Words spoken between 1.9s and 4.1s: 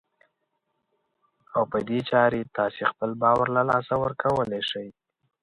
چارې تاسې خپل باور له لاسه